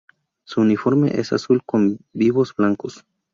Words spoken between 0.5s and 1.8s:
uniforme es azul